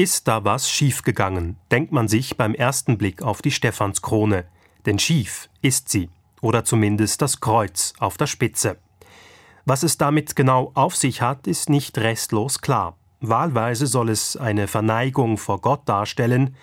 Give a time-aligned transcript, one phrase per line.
[0.00, 4.44] Ist da was schiefgegangen, denkt man sich beim ersten Blick auf die Stephanskrone.
[4.86, 6.08] Denn schief ist sie,
[6.40, 8.78] oder zumindest das Kreuz auf der Spitze.
[9.64, 12.96] Was es damit genau auf sich hat, ist nicht restlos klar.
[13.18, 16.54] Wahlweise soll es eine Verneigung vor Gott darstellen,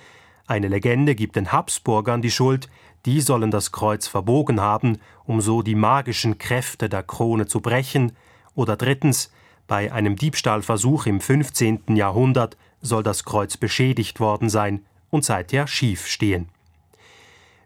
[0.47, 2.69] eine Legende gibt den Habsburgern die Schuld,
[3.05, 8.13] die sollen das Kreuz verbogen haben, um so die magischen Kräfte der Krone zu brechen,
[8.53, 9.29] oder drittens,
[9.67, 11.97] bei einem Diebstahlversuch im 15.
[11.97, 12.55] Jahrhundert
[12.85, 16.49] soll das Kreuz beschädigt worden sein und seither schief stehen.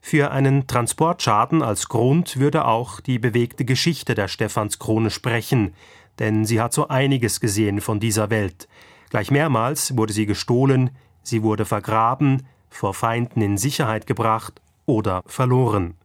[0.02, 5.74] Für einen Transportschaden als Grund würde auch die bewegte Geschichte der Stephanskrone sprechen,
[6.20, 8.68] denn sie hat so einiges gesehen von dieser Welt.
[9.10, 10.92] Gleich mehrmals wurde sie gestohlen,
[11.22, 15.96] sie wurde vergraben, vor Feinden in Sicherheit gebracht oder verloren.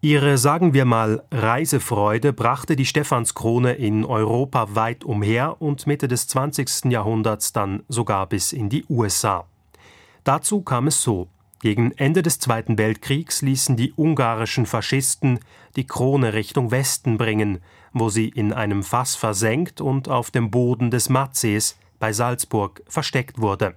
[0.00, 6.28] Ihre, sagen wir mal, Reisefreude brachte die Stephanskrone in Europa weit umher und Mitte des
[6.28, 6.84] 20.
[6.84, 9.48] Jahrhunderts dann sogar bis in die USA.
[10.22, 11.26] Dazu kam es so.
[11.60, 15.40] Gegen Ende des Zweiten Weltkriegs ließen die ungarischen Faschisten
[15.74, 17.58] die Krone Richtung Westen bringen,
[17.92, 23.40] wo sie in einem Fass versenkt und auf dem Boden des Matsees bei Salzburg versteckt
[23.40, 23.74] wurde.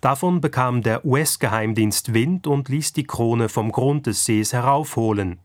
[0.00, 5.38] Davon bekam der US-Geheimdienst Wind und ließ die Krone vom Grund des Sees heraufholen.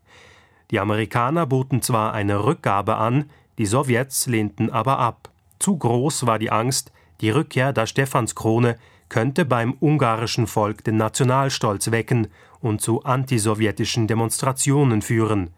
[0.70, 5.30] Die Amerikaner boten zwar eine Rückgabe an, die Sowjets lehnten aber ab.
[5.58, 6.90] Zu groß war die Angst,
[7.20, 8.76] die Rückkehr der Stephanskrone
[9.08, 12.28] könnte beim ungarischen Volk den Nationalstolz wecken
[12.60, 15.50] und zu antisowjetischen Demonstrationen führen.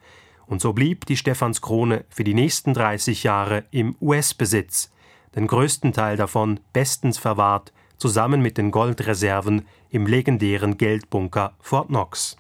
[0.46, 4.90] Und so blieb die Stephanskrone für die nächsten 30 Jahre im US-Besitz,
[5.36, 12.36] den größten Teil davon bestens verwahrt zusammen mit den Goldreserven im legendären Geldbunker Fort Knox.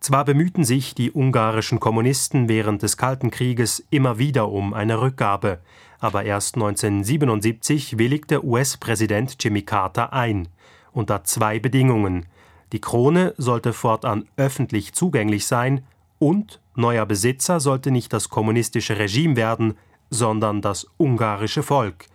[0.00, 5.58] Zwar bemühten sich die ungarischen Kommunisten während des Kalten Krieges immer wieder um eine Rückgabe,
[5.98, 10.48] aber erst 1977 willigte US-Präsident Jimmy Carter ein,
[10.92, 12.26] unter zwei Bedingungen.
[12.72, 15.84] Die Krone sollte fortan öffentlich zugänglich sein
[16.18, 19.74] und neuer Besitzer sollte nicht das kommunistische Regime werden,
[20.10, 22.06] sondern das ungarische Volk,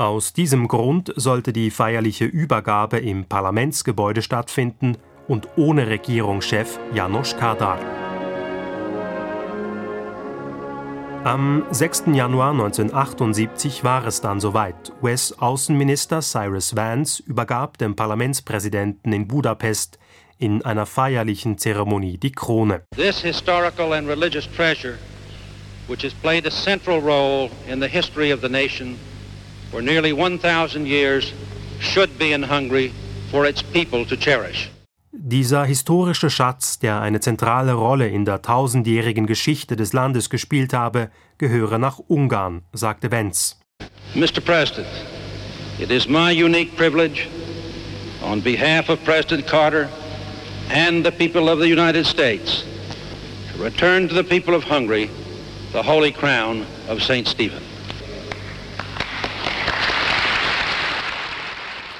[0.00, 4.96] aus diesem Grund sollte die feierliche Übergabe im Parlamentsgebäude stattfinden
[5.28, 7.78] und ohne Regierungschef Janos Kadar.
[11.22, 12.04] Am 6.
[12.14, 14.90] Januar 1978 war es dann soweit.
[15.02, 19.98] US-Außenminister Cyrus Vance übergab dem Parlamentspräsidenten in Budapest
[20.38, 22.84] in einer feierlichen Zeremonie die Krone.
[22.96, 24.96] This historical and religious treasure,
[25.88, 28.96] which has played a central role in the history of the nation,
[29.70, 31.32] for nearly 1,000 years
[31.80, 32.92] should be in Hungary
[33.30, 34.70] for its people to cherish.
[35.12, 41.10] Dieser historische Schatz, der eine zentrale Rolle in der tausendjährigen Geschichte des Landes gespielt habe,
[41.38, 43.58] gehöre nach Ungarn, sagte Wenz.
[44.14, 44.40] Mr.
[44.40, 44.88] President,
[45.78, 47.28] it is my unique privilege,
[48.22, 49.88] on behalf of President Carter
[50.70, 52.64] and the people of the United States,
[53.52, 55.10] to return to the people of Hungary
[55.72, 57.26] the holy crown of St.
[57.26, 57.62] Stephen.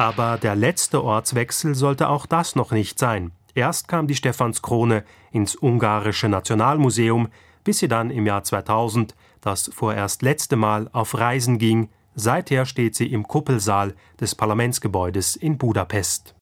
[0.00, 3.33] Aber der letzte Ortswechsel sollte auch das noch nicht sein.
[3.55, 7.28] Erst kam die Stephanskrone ins ungarische Nationalmuseum,
[7.65, 11.91] bis sie dann im Jahr 2000, das vorerst letzte Mal, auf Reisen ging.
[12.15, 16.34] Seither steht sie im Kuppelsaal des Parlamentsgebäudes in Budapest.